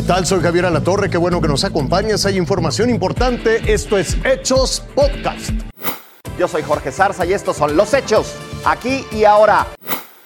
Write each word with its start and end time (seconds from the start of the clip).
tal? 0.00 0.24
Soy 0.24 0.40
Javier 0.40 0.64
Alatorre, 0.64 1.10
qué 1.10 1.18
bueno 1.18 1.42
que 1.42 1.48
nos 1.48 1.64
acompañas. 1.64 2.24
Hay 2.24 2.38
información 2.38 2.88
importante. 2.88 3.60
Esto 3.70 3.98
es 3.98 4.16
Hechos 4.24 4.82
Podcast. 4.94 5.50
Yo 6.38 6.48
soy 6.48 6.62
Jorge 6.62 6.90
Zarza 6.90 7.26
y 7.26 7.34
estos 7.34 7.58
son 7.58 7.76
los 7.76 7.92
hechos, 7.92 8.32
aquí 8.64 9.04
y 9.12 9.24
ahora. 9.24 9.66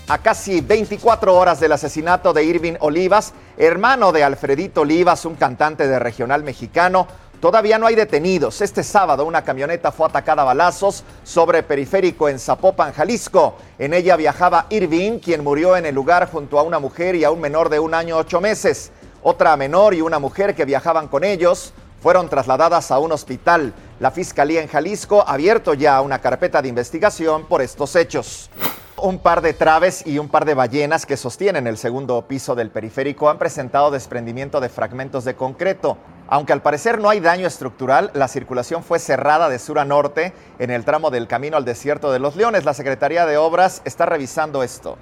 A 0.06 0.18
casi 0.18 0.60
24 0.60 1.34
horas 1.34 1.58
del 1.58 1.72
asesinato 1.72 2.32
de 2.32 2.44
Irving 2.44 2.74
Olivas, 2.78 3.32
hermano 3.56 4.12
de 4.12 4.22
Alfredito 4.22 4.82
Olivas, 4.82 5.24
un 5.24 5.34
cantante 5.34 5.88
de 5.88 5.98
regional 5.98 6.44
mexicano, 6.44 7.08
Todavía 7.40 7.78
no 7.78 7.86
hay 7.86 7.94
detenidos. 7.94 8.62
Este 8.62 8.82
sábado 8.82 9.26
una 9.26 9.44
camioneta 9.44 9.92
fue 9.92 10.06
atacada 10.06 10.40
a 10.40 10.46
balazos 10.46 11.04
sobre 11.22 11.62
periférico 11.62 12.30
en 12.30 12.38
Zapopan, 12.38 12.94
Jalisco. 12.94 13.56
En 13.78 13.92
ella 13.92 14.16
viajaba 14.16 14.66
Irving, 14.70 15.18
quien 15.18 15.44
murió 15.44 15.76
en 15.76 15.84
el 15.84 15.94
lugar 15.94 16.30
junto 16.30 16.58
a 16.58 16.62
una 16.62 16.78
mujer 16.78 17.14
y 17.14 17.24
a 17.24 17.30
un 17.30 17.40
menor 17.40 17.68
de 17.68 17.78
un 17.78 17.92
año 17.92 18.16
ocho 18.16 18.40
meses. 18.40 18.90
Otra 19.28 19.56
menor 19.56 19.92
y 19.92 20.02
una 20.02 20.20
mujer 20.20 20.54
que 20.54 20.64
viajaban 20.64 21.08
con 21.08 21.24
ellos 21.24 21.72
fueron 22.00 22.28
trasladadas 22.28 22.92
a 22.92 23.00
un 23.00 23.10
hospital. 23.10 23.74
La 23.98 24.12
Fiscalía 24.12 24.62
en 24.62 24.68
Jalisco 24.68 25.24
ha 25.26 25.32
abierto 25.32 25.74
ya 25.74 26.00
una 26.00 26.20
carpeta 26.20 26.62
de 26.62 26.68
investigación 26.68 27.44
por 27.44 27.60
estos 27.60 27.96
hechos. 27.96 28.50
Un 28.96 29.18
par 29.18 29.40
de 29.40 29.52
traves 29.52 30.06
y 30.06 30.20
un 30.20 30.28
par 30.28 30.44
de 30.44 30.54
ballenas 30.54 31.06
que 31.06 31.16
sostienen 31.16 31.66
el 31.66 31.76
segundo 31.76 32.22
piso 32.28 32.54
del 32.54 32.70
periférico 32.70 33.28
han 33.28 33.38
presentado 33.38 33.90
desprendimiento 33.90 34.60
de 34.60 34.68
fragmentos 34.68 35.24
de 35.24 35.34
concreto. 35.34 35.98
Aunque 36.28 36.52
al 36.52 36.62
parecer 36.62 37.00
no 37.00 37.10
hay 37.10 37.18
daño 37.18 37.48
estructural, 37.48 38.12
la 38.14 38.28
circulación 38.28 38.84
fue 38.84 39.00
cerrada 39.00 39.48
de 39.48 39.58
sur 39.58 39.80
a 39.80 39.84
norte 39.84 40.34
en 40.60 40.70
el 40.70 40.84
tramo 40.84 41.10
del 41.10 41.26
camino 41.26 41.56
al 41.56 41.64
desierto 41.64 42.12
de 42.12 42.20
los 42.20 42.36
Leones. 42.36 42.64
La 42.64 42.74
Secretaría 42.74 43.26
de 43.26 43.38
Obras 43.38 43.82
está 43.84 44.06
revisando 44.06 44.62
esto. 44.62 44.96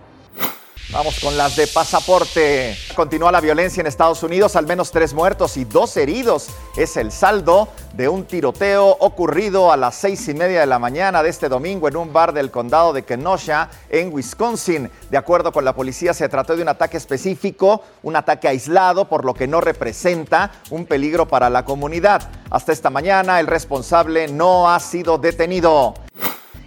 Vamos 0.94 1.18
con 1.18 1.36
las 1.36 1.56
de 1.56 1.66
pasaporte. 1.66 2.76
Continúa 2.94 3.32
la 3.32 3.40
violencia 3.40 3.80
en 3.80 3.88
Estados 3.88 4.22
Unidos, 4.22 4.54
al 4.54 4.64
menos 4.64 4.92
tres 4.92 5.12
muertos 5.12 5.56
y 5.56 5.64
dos 5.64 5.96
heridos. 5.96 6.46
Es 6.76 6.96
el 6.96 7.10
saldo 7.10 7.66
de 7.94 8.08
un 8.08 8.24
tiroteo 8.26 8.96
ocurrido 9.00 9.72
a 9.72 9.76
las 9.76 9.96
seis 9.96 10.28
y 10.28 10.34
media 10.34 10.60
de 10.60 10.66
la 10.66 10.78
mañana 10.78 11.24
de 11.24 11.30
este 11.30 11.48
domingo 11.48 11.88
en 11.88 11.96
un 11.96 12.12
bar 12.12 12.32
del 12.32 12.52
condado 12.52 12.92
de 12.92 13.02
Kenosha, 13.02 13.70
en 13.90 14.14
Wisconsin. 14.14 14.88
De 15.10 15.18
acuerdo 15.18 15.50
con 15.50 15.64
la 15.64 15.74
policía, 15.74 16.14
se 16.14 16.28
trató 16.28 16.54
de 16.54 16.62
un 16.62 16.68
ataque 16.68 16.96
específico, 16.96 17.82
un 18.04 18.14
ataque 18.14 18.46
aislado, 18.46 19.08
por 19.08 19.24
lo 19.24 19.34
que 19.34 19.48
no 19.48 19.60
representa 19.60 20.52
un 20.70 20.86
peligro 20.86 21.26
para 21.26 21.50
la 21.50 21.64
comunidad. 21.64 22.30
Hasta 22.50 22.70
esta 22.70 22.90
mañana, 22.90 23.40
el 23.40 23.48
responsable 23.48 24.28
no 24.28 24.70
ha 24.70 24.78
sido 24.78 25.18
detenido. 25.18 25.94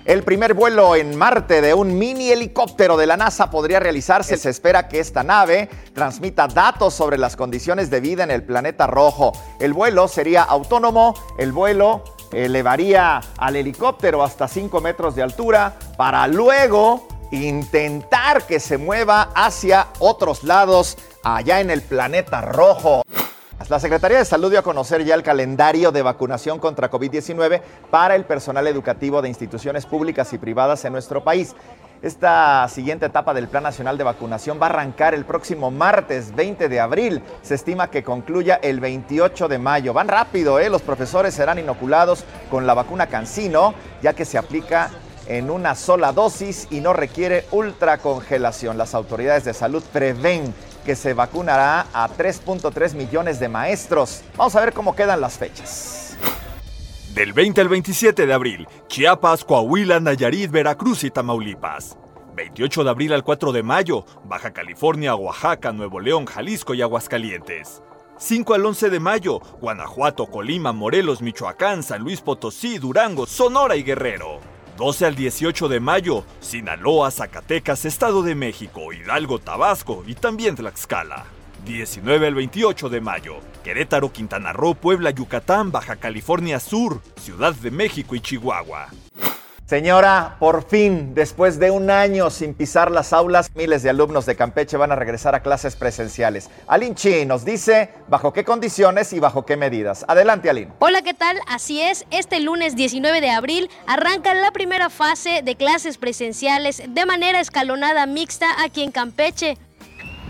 El 0.08 0.24
primer 0.24 0.54
vuelo 0.54 0.96
en 0.96 1.18
Marte 1.18 1.60
de 1.60 1.74
un 1.74 2.00
mini 2.00 2.30
helicóptero 2.30 2.96
de 2.96 3.06
la 3.06 3.18
NASA 3.18 3.52
podría 3.52 3.82
realizarse. 3.82 4.38
Se 4.38 4.50
espera 4.50 4.88
que 4.88 5.02
esta 5.02 5.22
nave 5.22 5.70
transmita 5.94 6.48
datos 6.48 6.94
sobre 6.94 7.18
las 7.18 7.36
condiciones 7.36 7.90
de 7.90 8.00
vida 8.00 8.24
en 8.24 8.32
el 8.32 8.42
planeta 8.42 8.88
rojo. 8.88 9.34
El 9.60 9.74
vuelo 9.74 10.08
sería 10.08 10.44
autónomo, 10.44 11.14
el 11.38 11.52
vuelo 11.52 12.06
elevaría 12.32 13.20
al 13.38 13.58
helicóptero 13.58 14.24
hasta 14.24 14.48
5 14.48 14.80
metros 14.80 15.14
de 15.14 15.24
altura 15.24 15.78
para 15.98 16.26
luego 16.30 17.06
intentar 17.32 18.48
que 18.48 18.62
se 18.62 18.78
mueva 18.78 19.32
hacia 19.36 19.88
otros 20.00 20.46
lados 20.46 20.98
allá 21.22 21.60
en 21.60 21.70
el 21.70 21.82
planeta 21.82 22.40
rojo. 22.40 23.04
La 23.66 23.80
Secretaría 23.82 24.20
de 24.20 24.24
Salud 24.24 24.50
dio 24.50 24.60
a 24.60 24.64
conocer 24.64 25.04
ya 25.04 25.14
el 25.14 25.24
calendario 25.24 25.92
de 25.92 26.02
vacunación 26.02 26.58
contra 26.58 26.90
COVID-19 26.90 27.60
para 27.90 28.16
el 28.16 28.24
personal 28.24 28.66
educativo 28.66 29.22
de 29.22 29.28
instituciones 29.28 29.86
públicas 29.86 30.32
y 30.32 30.38
privadas 30.38 30.86
en 30.86 30.94
nuestro 30.94 31.22
país. 31.22 31.54
Esta 32.02 32.66
siguiente 32.70 33.08
etapa 33.08 33.34
del 33.34 33.50
Plan 33.50 33.64
Nacional 33.64 33.98
de 33.98 34.06
Vacunación 34.06 34.58
va 34.62 34.68
a 34.68 34.70
arrancar 34.70 35.14
el 35.14 35.26
próximo 35.26 35.70
martes 35.70 36.34
20 36.34 36.70
de 36.70 36.80
abril. 36.80 37.22
Se 37.42 37.56
estima 37.56 37.90
que 37.90 38.04
concluya 38.04 38.58
el 38.62 38.80
28 38.80 39.50
de 39.50 39.58
mayo. 39.58 39.92
Van 39.92 40.08
rápido, 40.08 40.60
¿eh? 40.60 40.70
Los 40.70 40.84
profesores 40.84 41.34
serán 41.34 41.60
inoculados 41.60 42.24
con 42.50 42.68
la 42.68 42.74
vacuna 42.76 43.08
Cancino, 43.08 43.74
ya 44.02 44.14
que 44.14 44.24
se 44.24 44.38
aplica 44.38 44.92
en 45.28 45.50
una 45.50 45.76
sola 45.76 46.14
dosis 46.14 46.68
y 46.70 46.80
no 46.80 46.94
requiere 46.94 47.46
ultracongelación. 47.52 48.78
Las 48.78 48.96
autoridades 48.96 49.44
de 49.44 49.54
salud 49.54 49.84
prevén 49.92 50.54
que 50.88 50.96
se 50.96 51.14
vacunará 51.14 51.86
a 51.92 52.08
3.3 52.08 52.94
millones 52.94 53.42
de 53.42 53.50
maestros. 53.50 54.24
Vamos 54.38 54.56
a 54.56 54.62
ver 54.62 54.72
cómo 54.72 54.96
quedan 54.96 55.20
las 55.20 55.38
fechas. 55.38 56.18
Del 57.14 57.34
20 57.34 57.60
al 57.60 57.68
27 57.68 58.26
de 58.26 58.34
abril, 58.34 58.66
Chiapas, 58.88 59.44
Coahuila, 59.44 60.00
Nayarit, 60.00 60.50
Veracruz 60.50 61.04
y 61.04 61.12
Tamaulipas. 61.12 61.98
28 62.38 62.86
de 62.86 62.90
abril 62.90 63.12
al 63.12 63.26
4 63.26 63.52
de 63.52 63.64
mayo, 63.64 64.06
Baja 64.24 64.54
California, 64.54 65.14
Oaxaca, 65.14 65.74
Nuevo 65.74 66.00
León, 66.00 66.26
Jalisco 66.26 66.74
y 66.74 66.82
Aguascalientes. 66.82 67.82
5 68.18 68.54
al 68.54 68.66
11 68.66 68.90
de 68.90 69.00
mayo, 69.02 69.42
Guanajuato, 69.60 70.28
Colima, 70.28 70.72
Morelos, 70.72 71.22
Michoacán, 71.22 71.84
San 71.84 72.02
Luis 72.02 72.22
Potosí, 72.22 72.78
Durango, 72.78 73.26
Sonora 73.26 73.76
y 73.76 73.84
Guerrero. 73.84 74.40
12 74.78 75.06
al 75.08 75.16
18 75.16 75.68
de 75.70 75.80
mayo, 75.80 76.24
Sinaloa, 76.40 77.10
Zacatecas, 77.10 77.84
Estado 77.84 78.22
de 78.22 78.36
México, 78.36 78.94
Hidalgo, 78.94 79.40
Tabasco 79.40 80.04
y 80.06 80.14
también 80.14 80.56
Tlaxcala. 80.56 81.26
19 81.66 82.28
al 82.28 82.36
28 82.36 82.88
de 82.88 83.02
mayo, 83.02 83.38
Querétaro, 83.64 84.14
Quintana 84.14 84.54
Roo, 84.54 84.76
Puebla, 84.76 85.10
Yucatán, 85.10 85.72
Baja 85.72 85.96
California 85.96 86.60
Sur, 86.60 87.02
Ciudad 87.20 87.56
de 87.56 87.72
México 87.72 88.16
y 88.16 88.22
Chihuahua. 88.22 88.90
Señora, 89.68 90.38
por 90.40 90.64
fin, 90.64 91.14
después 91.14 91.60
de 91.60 91.72
un 91.72 91.90
año 91.90 92.30
sin 92.30 92.54
pisar 92.54 92.90
las 92.90 93.12
aulas, 93.12 93.52
miles 93.54 93.84
de 93.84 93.90
alumnos 93.90 94.26
de 94.26 94.38
Campeche 94.38 94.78
van 94.78 94.94
a 94.94 94.96
regresar 94.96 95.36
a 95.36 95.42
clases 95.42 95.76
presenciales. 95.76 96.50
Alin 96.68 96.96
Chi 96.96 97.26
nos 97.26 97.44
dice 97.44 97.90
bajo 98.08 98.32
qué 98.32 98.46
condiciones 98.46 99.12
y 99.12 99.20
bajo 99.20 99.46
qué 99.46 99.58
medidas. 99.58 100.06
Adelante, 100.08 100.50
Alin. 100.50 100.72
Hola, 100.80 101.02
¿qué 101.02 101.14
tal? 101.14 101.38
Así 101.50 101.82
es, 101.82 102.06
este 102.12 102.40
lunes 102.40 102.78
19 102.78 103.20
de 103.20 103.30
abril 103.30 103.70
arranca 103.88 104.34
la 104.34 104.52
primera 104.52 104.90
fase 104.90 105.42
de 105.44 105.58
clases 105.58 105.98
presenciales 105.98 106.82
de 106.88 107.06
manera 107.06 107.42
escalonada 107.42 108.06
mixta 108.06 108.48
aquí 108.64 108.84
en 108.84 108.92
Campeche. 108.94 109.58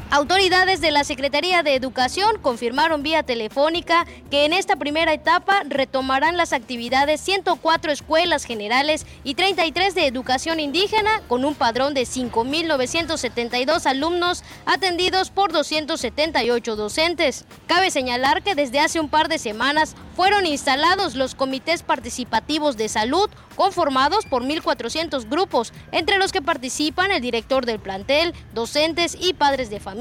Autoridades 0.10 0.80
de 0.80 0.92
la 0.92 1.04
Secretaría 1.04 1.64
de 1.64 1.76
Educación 1.76 2.40
confirmaron 2.42 3.04
vía 3.04 3.24
telefónica 3.24 4.06
que 4.32 4.46
en 4.46 4.54
esta 4.54 4.78
primera 4.78 5.12
etapa 5.12 5.64
retomarán 5.68 6.38
las 6.38 6.54
actividades 6.54 7.20
104 7.20 7.92
escuelas 7.92 8.46
generales 8.46 9.06
y 9.26 9.36
33 9.36 9.94
de 9.96 10.08
educación 10.08 10.62
indígena 10.62 11.22
con 11.28 11.44
un 11.44 11.56
padrón 11.56 11.94
de 11.94 12.04
5.972 12.04 13.86
alumnos 13.86 14.46
atendidos 14.66 15.30
por 15.30 15.52
278 15.52 16.78
docentes. 16.78 17.44
Cabe 17.68 17.92
señalar 17.92 18.44
que 18.44 18.56
desde 18.56 18.80
hace 18.80 19.02
un 19.02 19.10
par 19.10 19.28
de 19.28 19.40
semanas 19.40 19.94
fueron 20.16 20.46
instalados 20.46 21.16
los 21.16 21.36
comités 21.36 21.84
participativos 21.84 22.78
de 22.78 22.88
salud 22.88 23.30
conformados 23.58 24.26
por 24.26 24.44
1.400 24.44 25.28
grupos, 25.28 25.74
entre 25.92 26.20
los 26.20 26.32
que 26.32 26.42
participan 26.42 27.12
el 27.12 27.22
director 27.22 27.66
del 27.66 27.80
plantel, 27.80 28.34
docentes 28.54 29.18
y 29.20 29.34
padres 29.34 29.70
de 29.70 29.80
familia, 29.80 29.97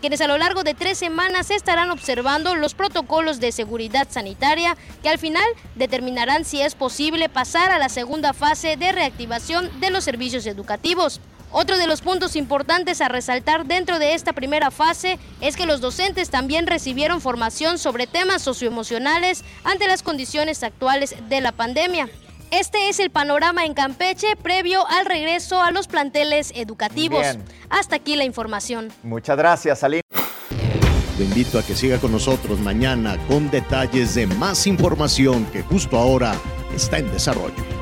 quienes 0.00 0.20
a 0.20 0.28
lo 0.28 0.38
largo 0.38 0.62
de 0.62 0.74
tres 0.74 0.98
semanas 0.98 1.50
estarán 1.50 1.90
observando 1.90 2.54
los 2.54 2.74
protocolos 2.74 3.38
de 3.38 3.52
seguridad 3.52 4.08
sanitaria 4.10 4.76
que 5.02 5.08
al 5.08 5.18
final 5.18 5.44
determinarán 5.74 6.44
si 6.44 6.62
es 6.62 6.74
posible 6.74 7.28
pasar 7.28 7.70
a 7.70 7.78
la 7.78 7.88
segunda 7.88 8.32
fase 8.32 8.76
de 8.76 8.92
reactivación 8.92 9.80
de 9.80 9.90
los 9.90 10.04
servicios 10.04 10.46
educativos. 10.46 11.20
Otro 11.52 11.76
de 11.76 11.86
los 11.86 12.00
puntos 12.00 12.34
importantes 12.34 13.00
a 13.00 13.08
resaltar 13.08 13.66
dentro 13.66 13.98
de 13.98 14.14
esta 14.14 14.32
primera 14.32 14.70
fase 14.70 15.18
es 15.40 15.56
que 15.56 15.66
los 15.66 15.80
docentes 15.80 16.30
también 16.30 16.66
recibieron 16.66 17.20
formación 17.20 17.78
sobre 17.78 18.06
temas 18.06 18.42
socioemocionales 18.42 19.44
ante 19.64 19.86
las 19.86 20.02
condiciones 20.02 20.62
actuales 20.62 21.14
de 21.28 21.40
la 21.40 21.52
pandemia. 21.52 22.08
Este 22.50 22.88
es 22.88 23.00
el 23.00 23.10
panorama 23.10 23.64
en 23.64 23.74
Campeche 23.74 24.36
previo 24.36 24.86
al 24.88 25.06
regreso 25.06 25.60
a 25.60 25.70
los 25.70 25.88
planteles 25.88 26.52
educativos. 26.54 27.26
Hasta 27.68 27.96
aquí 27.96 28.16
la 28.16 28.24
información. 28.24 28.92
Muchas 29.02 29.36
gracias, 29.36 29.82
Aline. 29.82 30.02
Lo 31.18 31.24
invito 31.24 31.58
a 31.58 31.62
que 31.62 31.74
siga 31.74 31.98
con 31.98 32.12
nosotros 32.12 32.60
mañana 32.60 33.16
con 33.26 33.50
detalles 33.50 34.14
de 34.14 34.26
más 34.26 34.66
información 34.66 35.46
que 35.46 35.62
justo 35.62 35.96
ahora 35.96 36.34
está 36.74 36.98
en 36.98 37.10
desarrollo. 37.10 37.75